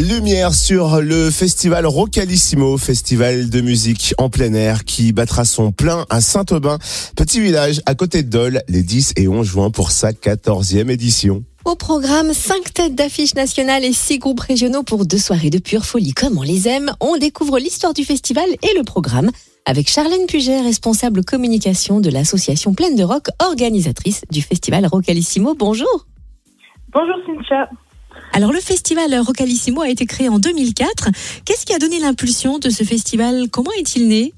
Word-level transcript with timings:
Lumière 0.00 0.54
sur 0.54 1.00
le 1.00 1.28
festival 1.28 1.84
Rocalissimo, 1.84 2.78
festival 2.78 3.50
de 3.50 3.60
musique 3.60 4.14
en 4.16 4.30
plein 4.30 4.54
air 4.54 4.84
qui 4.84 5.12
battra 5.12 5.44
son 5.44 5.72
plein 5.72 6.06
à 6.08 6.20
Saint-Aubin, 6.20 6.78
petit 7.16 7.40
village 7.40 7.80
à 7.84 7.96
côté 7.96 8.22
de 8.22 8.30
Dole, 8.30 8.62
les 8.68 8.84
10 8.84 9.14
et 9.16 9.26
11 9.26 9.44
juin 9.44 9.70
pour 9.70 9.90
sa 9.90 10.12
14e 10.12 10.88
édition. 10.88 11.42
Au 11.64 11.74
programme, 11.74 12.32
5 12.32 12.72
têtes 12.72 12.94
d'affiches 12.94 13.34
nationales 13.34 13.84
et 13.84 13.92
6 13.92 14.20
groupes 14.20 14.38
régionaux 14.38 14.84
pour 14.84 15.04
deux 15.04 15.18
soirées 15.18 15.50
de 15.50 15.58
pure 15.58 15.84
folie 15.84 16.12
comme 16.12 16.38
on 16.38 16.42
les 16.42 16.68
aime. 16.68 16.92
On 17.00 17.16
découvre 17.16 17.58
l'histoire 17.58 17.92
du 17.92 18.04
festival 18.04 18.46
et 18.62 18.78
le 18.78 18.84
programme 18.84 19.30
avec 19.66 19.90
Charlène 19.90 20.26
Puget, 20.28 20.60
responsable 20.60 21.24
communication 21.24 21.98
de 21.98 22.08
l'association 22.08 22.72
Pleine 22.72 22.94
de 22.94 23.02
Rock, 23.02 23.30
organisatrice 23.44 24.22
du 24.30 24.42
festival 24.42 24.86
Rocalissimo. 24.86 25.54
Bonjour. 25.54 26.06
Bonjour 26.92 27.16
Cynthia. 27.26 27.68
Alors 28.32 28.52
le 28.52 28.60
festival 28.60 29.14
Rocalissimo 29.18 29.82
a 29.82 29.88
été 29.88 30.06
créé 30.06 30.28
en 30.28 30.38
2004. 30.38 31.08
Qu'est-ce 31.44 31.66
qui 31.66 31.74
a 31.74 31.78
donné 31.78 31.98
l'impulsion 31.98 32.58
de 32.58 32.70
ce 32.70 32.84
festival? 32.84 33.48
Comment 33.50 33.72
est-il 33.78 34.08
né? 34.08 34.32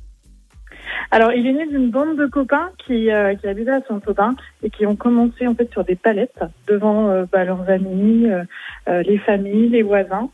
Alors, 1.12 1.32
il 1.32 1.44
est 1.46 1.52
né 1.52 1.66
d'une 1.66 1.90
bande 1.90 2.16
de 2.16 2.26
copains 2.26 2.70
qui, 2.86 3.10
euh, 3.10 3.34
qui 3.34 3.48
habitaient 3.48 3.70
à 3.70 3.80
Saint-Aubin 3.88 4.34
et 4.62 4.70
qui 4.70 4.86
ont 4.86 4.94
commencé 4.94 5.46
en 5.46 5.54
fait 5.56 5.68
sur 5.72 5.84
des 5.84 5.96
palettes 5.96 6.40
devant 6.68 7.08
euh, 7.08 7.24
bah, 7.30 7.44
leurs 7.44 7.68
amis, 7.68 8.26
euh, 8.28 9.02
les 9.02 9.18
familles, 9.18 9.70
les 9.70 9.82
voisins. 9.82 10.30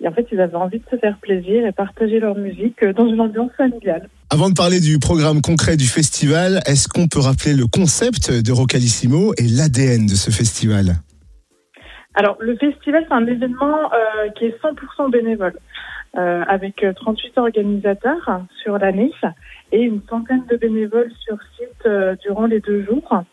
Et 0.00 0.08
en 0.08 0.12
fait, 0.12 0.26
ils 0.32 0.40
avaient 0.40 0.56
envie 0.56 0.78
de 0.78 0.84
se 0.90 0.96
faire 0.96 1.18
plaisir 1.18 1.66
et 1.66 1.72
partager 1.72 2.20
leur 2.20 2.36
musique 2.36 2.84
dans 2.84 3.06
une 3.06 3.20
ambiance 3.20 3.52
familiale. 3.56 4.08
Avant 4.30 4.48
de 4.48 4.54
parler 4.54 4.80
du 4.80 4.98
programme 4.98 5.42
concret 5.42 5.76
du 5.76 5.86
festival, 5.86 6.60
est-ce 6.66 6.88
qu'on 6.88 7.06
peut 7.06 7.20
rappeler 7.20 7.52
le 7.52 7.66
concept 7.66 8.32
de 8.32 8.52
Rocalissimo 8.52 9.34
et 9.36 9.46
l'ADN 9.46 10.06
de 10.06 10.14
ce 10.14 10.30
festival? 10.30 10.96
Alors, 12.14 12.36
le 12.38 12.56
festival, 12.56 13.04
c'est 13.08 13.14
un 13.14 13.26
événement 13.26 13.92
euh, 13.92 14.28
qui 14.36 14.44
est 14.44 14.62
100% 14.62 15.10
bénévole, 15.10 15.58
euh, 16.16 16.44
avec 16.46 16.86
38 16.94 17.38
organisateurs 17.38 18.42
sur 18.62 18.78
l'année 18.78 19.10
et 19.72 19.82
une 19.82 20.00
centaine 20.08 20.44
de 20.48 20.56
bénévoles 20.56 21.10
sur 21.24 21.36
site 21.56 21.86
euh, 21.86 22.14
durant 22.22 22.46
les 22.46 22.60
deux 22.60 22.84
jours. 22.84 23.24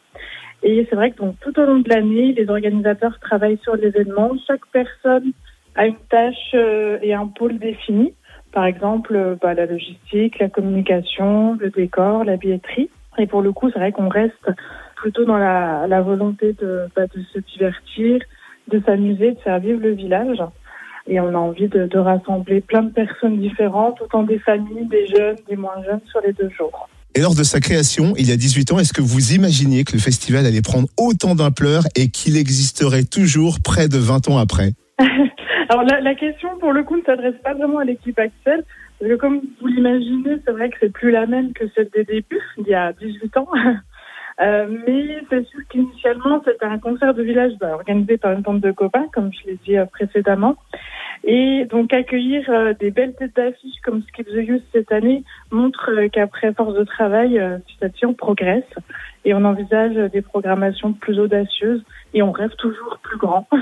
Et 0.64 0.88
c'est 0.90 0.96
vrai 0.96 1.12
que 1.12 1.18
donc, 1.18 1.36
tout 1.42 1.60
au 1.60 1.66
long 1.66 1.80
de 1.80 1.90
l'année, 1.90 2.34
les 2.34 2.50
organisateurs 2.50 3.20
travaillent 3.20 3.60
sur 3.62 3.76
l'événement. 3.76 4.32
Chaque 4.48 4.66
personne 4.72 5.32
a 5.76 5.86
une 5.86 6.00
tâche 6.10 6.54
et 6.54 7.14
un 7.14 7.28
pôle 7.28 7.58
défini. 7.60 8.14
Par 8.52 8.66
exemple, 8.66 9.38
bah, 9.42 9.54
la 9.54 9.66
logistique, 9.66 10.40
la 10.40 10.50
communication, 10.50 11.56
le 11.60 11.70
décor, 11.70 12.24
la 12.24 12.38
billetterie. 12.38 12.90
Et 13.18 13.28
pour 13.28 13.42
le 13.42 13.52
coup, 13.52 13.70
c'est 13.72 13.80
vrai 13.80 13.92
qu'on 13.92 14.10
reste 14.10 14.52
plutôt 14.96 15.26
dans 15.26 15.38
la, 15.38 15.88
la 15.88 16.02
volonté 16.02 16.54
de, 16.54 16.86
bah, 16.96 17.08
de 17.08 17.22
se 17.34 17.40
divertir, 17.40 18.22
de 18.70 18.82
s'amuser, 18.86 19.32
de 19.32 19.40
faire 19.40 19.60
vivre 19.60 19.80
le 19.82 19.94
village. 19.94 20.38
Et 21.08 21.20
on 21.20 21.30
a 21.30 21.38
envie 21.38 21.68
de, 21.68 21.88
de, 21.88 21.98
rassembler 21.98 22.62
plein 22.62 22.84
de 22.84 22.92
personnes 22.92 23.40
différentes, 23.40 24.00
autant 24.02 24.24
des 24.24 24.40
familles, 24.40 24.86
des 24.86 25.08
jeunes, 25.08 25.36
des 25.50 25.56
moins 25.56 25.82
jeunes, 25.84 26.02
sur 26.10 26.22
les 26.22 26.34
deux 26.34 26.50
jours. 26.50 26.88
Et 27.16 27.22
lors 27.22 27.36
de 27.36 27.44
sa 27.44 27.60
création, 27.60 28.14
il 28.18 28.30
y 28.30 28.32
a 28.32 28.38
18 28.38 28.72
ans, 28.72 28.80
est-ce 28.80 28.94
que 28.94 29.02
vous 29.02 29.34
imaginiez 29.34 29.84
que 29.84 29.94
le 29.94 30.00
festival 30.00 30.46
allait 30.46 30.62
prendre 30.62 30.88
autant 30.98 31.36
d'ampleur 31.36 31.84
et 31.96 32.10
qu'il 32.10 32.38
existerait 32.38 33.04
toujours 33.04 33.58
près 33.62 33.90
de 33.90 33.98
20 33.98 34.30
ans 34.30 34.38
après? 34.38 34.74
Alors 35.70 35.84
la, 35.84 36.00
la, 36.00 36.16
question, 36.16 36.50
pour 36.60 36.72
le 36.72 36.84
coup, 36.84 36.96
ne 36.96 37.04
s'adresse 37.04 37.36
pas 37.44 37.54
vraiment 37.54 37.80
à 37.80 37.86
l'équipe 37.86 38.18
actuelle. 38.18 38.64
Parce 39.00 39.12
que 39.12 39.18
comme 39.18 39.42
vous 39.60 39.68
l'imaginez, 39.68 40.38
c'est 40.46 40.52
vrai 40.52 40.70
que 40.70 40.78
c'est 40.80 40.94
plus 40.94 41.12
la 41.12 41.26
même 41.26 41.54
que 41.54 41.64
celle 41.76 41.90
des 41.90 42.04
débuts, 42.04 42.40
il 42.60 42.68
y 42.68 42.76
a 42.76 42.94
18 42.94 43.38
ans. 43.38 43.48
Euh, 44.42 44.66
mais 44.88 45.20
c'est 45.30 45.46
sûr 45.48 45.60
qu'initialement, 45.70 46.42
c'était 46.44 46.66
un 46.66 46.80
concert 46.80 47.14
de 47.14 47.22
village 47.22 47.54
bah, 47.60 47.74
organisé 47.74 48.18
par 48.18 48.32
une 48.32 48.42
bande 48.42 48.60
de 48.60 48.72
copains, 48.72 49.08
comme 49.14 49.32
je 49.32 49.52
l'ai 49.52 49.60
dit 49.66 49.78
euh, 49.78 49.86
précédemment. 49.86 50.56
Et 51.24 51.66
donc 51.70 51.94
accueillir 51.94 52.50
euh, 52.50 52.74
des 52.80 52.90
belles 52.90 53.14
têtes 53.14 53.36
d'affiche 53.36 53.76
comme 53.84 54.02
Skip 54.08 54.26
the 54.26 54.48
Youth 54.48 54.64
cette 54.74 54.92
année 54.92 55.24
montre 55.52 55.92
euh, 55.92 56.10
qu'après 56.10 56.52
force 56.54 56.74
de 56.74 56.84
travail, 56.84 57.40
petit 57.80 58.06
on 58.08 58.16
progresse 58.16 58.64
et 59.26 59.36
on 59.36 59.46
envisage 59.46 59.96
des 60.12 60.22
programmations 60.24 60.94
plus 60.94 61.20
audacieuses 61.20 61.84
et 62.16 62.24
on 62.24 62.32
rêve 62.32 62.56
toujours 62.58 62.98
plus 63.04 63.18
grand. 63.18 63.48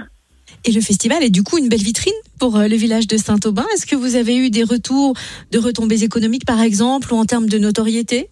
Et 0.65 0.71
le 0.71 0.81
festival 0.81 1.21
est 1.21 1.29
du 1.29 1.43
coup 1.43 1.57
une 1.59 1.69
belle 1.69 1.79
vitrine 1.79 2.11
pour 2.39 2.57
le 2.57 2.75
village 2.75 3.07
de 3.07 3.17
Saint-Aubin. 3.17 3.63
Est-ce 3.73 3.85
que 3.85 3.95
vous 3.95 4.15
avez 4.15 4.35
eu 4.35 4.49
des 4.49 4.63
retours 4.63 5.13
de 5.51 5.59
retombées 5.59 6.03
économiques, 6.03 6.45
par 6.45 6.59
exemple, 6.59 7.13
ou 7.13 7.17
en 7.17 7.23
termes 7.23 7.47
de 7.47 7.59
notoriété? 7.59 8.29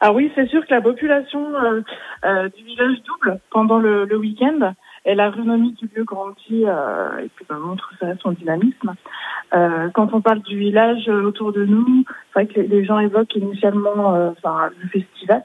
Ah 0.00 0.12
oui, 0.12 0.32
c'est 0.34 0.48
sûr 0.48 0.66
que 0.66 0.72
la 0.72 0.80
population 0.80 1.54
euh, 1.54 1.82
euh, 2.24 2.48
du 2.56 2.64
village 2.64 2.96
double 3.06 3.40
pendant 3.50 3.78
le, 3.78 4.06
le 4.06 4.16
week-end 4.16 4.74
et 5.04 5.14
la 5.14 5.30
renommée 5.30 5.72
du 5.72 5.88
lieu 5.94 6.04
grandit 6.04 6.64
euh, 6.66 7.18
et 7.18 7.28
puis 7.34 7.44
ben, 7.48 7.58
montre 7.58 7.92
son 8.20 8.32
dynamisme. 8.32 8.94
Euh, 9.54 9.88
quand 9.94 10.12
on 10.12 10.20
parle 10.20 10.40
du 10.40 10.58
village 10.58 11.08
autour 11.08 11.52
de 11.52 11.64
nous, 11.64 12.04
c'est 12.06 12.44
vrai 12.44 12.46
que 12.46 12.60
les 12.60 12.84
gens 12.84 12.98
évoquent 12.98 13.36
initialement 13.36 14.14
euh, 14.14 14.30
enfin, 14.30 14.70
le 14.80 14.88
festival 14.88 15.42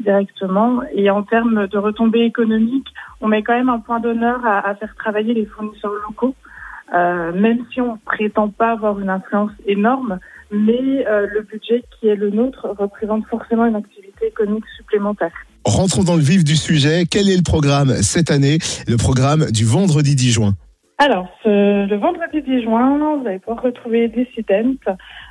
directement. 0.00 0.80
Et 0.92 1.10
en 1.10 1.22
termes 1.22 1.66
de 1.66 1.78
retombées 1.78 2.24
économiques, 2.24 2.88
on 3.20 3.28
met 3.28 3.42
quand 3.42 3.54
même 3.54 3.68
un 3.68 3.80
point 3.80 4.00
d'honneur 4.00 4.44
à, 4.46 4.66
à, 4.66 4.74
faire 4.74 4.94
travailler 4.96 5.34
les 5.34 5.46
fournisseurs 5.46 5.92
locaux, 6.08 6.34
euh, 6.94 7.32
même 7.32 7.64
si 7.72 7.80
on 7.80 7.98
prétend 7.98 8.48
pas 8.48 8.72
avoir 8.72 8.98
une 8.98 9.10
influence 9.10 9.52
énorme 9.66 10.18
mais 10.50 11.06
euh, 11.06 11.26
le 11.32 11.42
budget 11.42 11.82
qui 11.98 12.08
est 12.08 12.16
le 12.16 12.30
nôtre 12.30 12.66
représente 12.78 13.24
forcément 13.26 13.66
une 13.66 13.76
activité 13.76 14.26
économique 14.26 14.64
supplémentaire. 14.76 15.32
Rentrons 15.64 16.04
dans 16.04 16.16
le 16.16 16.22
vif 16.22 16.44
du 16.44 16.56
sujet. 16.56 17.04
Quel 17.10 17.28
est 17.28 17.36
le 17.36 17.42
programme 17.42 17.90
cette 18.02 18.30
année, 18.30 18.58
le 18.88 18.96
programme 18.96 19.50
du 19.50 19.64
vendredi 19.64 20.16
10 20.16 20.32
juin 20.32 20.54
alors, 21.02 21.28
ce, 21.42 21.88
le 21.88 21.96
vendredi 21.96 22.42
10 22.42 22.64
juin, 22.64 23.16
vous 23.16 23.26
allez 23.26 23.38
pouvoir 23.38 23.62
retrouver 23.62 24.08
Dissident, 24.08 24.76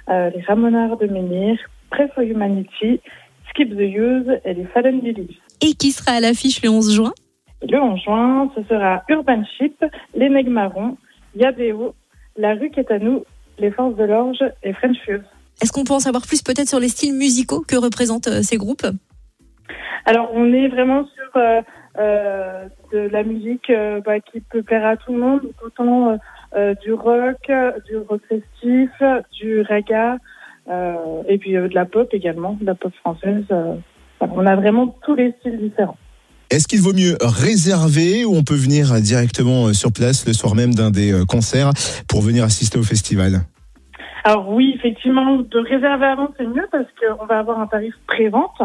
euh, 0.10 0.32
les 0.36 0.42
Ramonards 0.42 0.98
de 0.98 1.06
Menhir, 1.06 1.60
Press 1.92 2.10
for 2.16 2.24
Humanity, 2.24 3.00
Skip 3.52 3.70
the 3.78 3.82
Use 3.82 4.40
et 4.46 4.56
les 4.56 4.66
Fallen 4.66 5.00
Lilies. 5.00 5.38
Et 5.62 5.74
qui 5.74 5.92
sera 5.92 6.14
à 6.14 6.20
l'affiche 6.22 6.64
le 6.64 6.70
11 6.70 6.96
juin? 6.96 7.14
Le 7.62 7.80
11 7.80 8.02
juin, 8.02 8.52
ce 8.56 8.64
sera 8.64 9.04
Urban 9.10 9.44
Ship, 9.60 9.76
Les 10.16 10.30
Nègres 10.30 10.50
Marrons, 10.50 10.98
Yadeo, 11.36 11.94
La 12.36 12.56
Rue 12.56 12.72
qui 12.72 12.80
est 12.80 12.90
à 12.90 12.98
nous 12.98 13.24
les 13.60 13.72
Forces 13.72 13.96
de 13.96 14.04
l'Orge 14.04 14.44
et 14.64 14.74
French 14.74 14.98
Fuse. 15.06 15.22
Est-ce 15.62 15.74
qu'on 15.74 15.84
peut 15.84 15.94
en 15.94 16.00
savoir 16.00 16.24
plus 16.26 16.42
peut-être 16.42 16.70
sur 16.70 16.80
les 16.80 16.88
styles 16.88 17.14
musicaux 17.14 17.64
que 17.68 17.76
représentent 17.76 18.28
euh, 18.28 18.42
ces 18.42 18.58
groupes? 18.58 18.88
Alors, 20.06 20.32
on 20.34 20.54
est 20.54 20.70
vraiment 20.70 21.06
sur 21.06 21.42
euh, 21.42 21.62
euh, 21.98 22.66
de 22.94 23.00
la 23.00 23.24
musique 23.24 23.72
bah, 24.06 24.20
qui 24.20 24.40
peut 24.40 24.64
plaire 24.64 24.86
à 24.86 24.96
tout 24.96 25.12
le 25.14 25.20
monde, 25.20 25.42
autant 25.64 26.18
du 26.82 26.94
rock, 26.94 27.52
du 27.86 27.98
rock 27.98 28.22
festif, 28.28 28.90
du 29.34 29.62
reggae, 29.62 30.18
et 31.28 31.38
puis 31.38 31.52
de 31.54 31.76
la 31.76 31.86
pop 31.86 32.08
également, 32.14 32.58
de 32.60 32.66
la 32.66 32.74
pop 32.74 32.94
française. 32.96 33.44
on 34.22 34.46
a 34.46 34.56
vraiment 34.56 34.88
tous 35.04 35.14
les 35.14 35.34
styles 35.40 35.60
différents. 35.60 35.98
Est-ce 36.52 36.68
qu'il 36.68 36.82
vaut 36.82 36.94
mieux 36.94 37.16
réserver 37.22 38.26
ou 38.26 38.36
on 38.36 38.44
peut 38.44 38.56
venir 38.56 38.94
directement 39.02 39.74
sur 39.74 39.92
place 39.92 40.26
le 40.26 40.34
soir 40.34 40.56
même 40.56 40.74
d'un 40.74 40.90
des 40.90 41.14
concerts 41.28 41.72
pour 42.08 42.22
venir 42.22 42.44
assister 42.44 42.80
au 42.80 42.84
festival? 42.84 43.42
Alors 44.24 44.50
oui, 44.50 44.74
effectivement, 44.76 45.38
de 45.38 45.60
réserver 45.60 46.06
avant, 46.06 46.30
c'est 46.38 46.46
mieux 46.46 46.68
parce 46.72 46.88
qu'on 47.00 47.26
va 47.26 47.40
avoir 47.40 47.60
un 47.60 47.68
tarif 47.68 47.94
pré-vente 48.08 48.62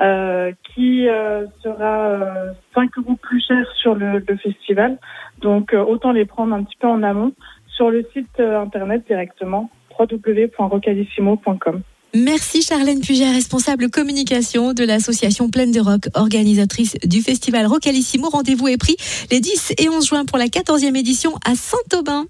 euh, 0.00 0.52
qui 0.74 1.08
euh, 1.08 1.46
sera 1.62 2.08
euh, 2.08 2.52
5 2.74 2.90
euros 2.98 3.16
plus 3.20 3.44
cher 3.46 3.64
sur 3.76 3.94
le, 3.94 4.22
le 4.26 4.36
festival. 4.36 4.98
Donc 5.40 5.74
euh, 5.74 5.84
autant 5.84 6.12
les 6.12 6.24
prendre 6.24 6.54
un 6.54 6.64
petit 6.64 6.76
peu 6.80 6.88
en 6.88 7.02
amont 7.02 7.32
sur 7.68 7.90
le 7.90 8.06
site 8.12 8.28
euh, 8.40 8.60
internet 8.60 9.04
directement 9.06 9.70
www.rocalissimo.com. 9.98 11.82
Merci 12.14 12.62
Charlène 12.62 13.00
Puget, 13.00 13.30
responsable 13.30 13.88
communication 13.88 14.72
de 14.72 14.84
l'association 14.84 15.48
Pleine 15.48 15.70
de 15.70 15.80
Rock, 15.80 16.08
organisatrice 16.14 16.96
du 17.04 17.22
festival 17.22 17.66
Rocalissimo. 17.66 18.28
Rendez-vous 18.28 18.66
est 18.68 18.78
pris 18.78 18.96
les 19.30 19.40
10 19.40 19.74
et 19.78 19.88
11 19.88 20.04
juin 20.04 20.24
pour 20.24 20.36
la 20.36 20.46
14e 20.46 20.96
édition 20.96 21.32
à 21.46 21.54
Saint-Aubin. 21.54 22.26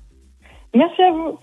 Merci 0.74 1.02
à 1.02 1.12
vous. 1.12 1.38